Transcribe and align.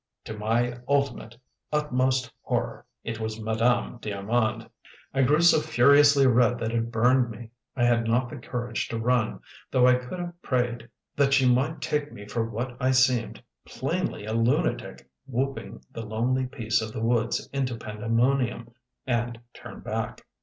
To 0.25 0.35
my 0.35 0.79
ultimate, 0.87 1.37
utmost 1.71 2.31
horror, 2.41 2.87
it 3.03 3.19
was 3.19 3.39
Madame 3.39 3.99
d'Armand. 4.01 4.67
I 5.13 5.21
grew 5.21 5.41
so 5.41 5.61
furiously 5.61 6.25
red 6.25 6.57
that 6.57 6.71
it 6.71 6.89
burned 6.89 7.29
me. 7.29 7.51
I 7.75 7.83
had 7.85 8.07
not 8.07 8.27
the 8.27 8.37
courage 8.37 8.87
to 8.87 8.97
run, 8.97 9.41
though 9.69 9.85
I 9.85 9.93
could 9.99 10.17
have 10.17 10.41
prayed 10.41 10.89
that 11.17 11.33
she 11.35 11.47
might 11.47 11.81
take 11.83 12.11
me 12.11 12.25
for 12.25 12.43
what 12.43 12.75
I 12.79 12.89
seemed 12.89 13.43
plainly 13.63 14.25
a 14.25 14.33
lunatic, 14.33 15.07
whooping 15.27 15.85
the 15.91 16.01
lonely 16.01 16.47
peace 16.47 16.81
of 16.81 16.93
the 16.93 17.01
woods 17.03 17.47
into 17.53 17.75
pandemonium 17.77 18.73
and 19.05 19.39
turn 19.53 19.81
back. 19.81 20.25